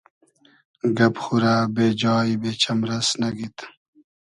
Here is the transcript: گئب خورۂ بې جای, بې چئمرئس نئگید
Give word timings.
گئب 0.97 1.15
خورۂ 1.23 1.55
بې 1.75 1.87
جای, 2.01 2.29
بې 2.41 2.51
چئمرئس 2.61 3.07
نئگید 3.21 3.57